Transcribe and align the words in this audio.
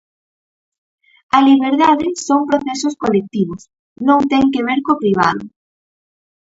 "A 1.37 1.39
liberdade 1.47 2.07
son 2.27 2.41
procesos 2.49 2.95
colectivos, 3.03 3.61
non 4.07 4.19
ten 4.31 4.43
que 4.53 4.65
ver 4.67 4.79
co 4.85 4.99
privado". 5.03 5.43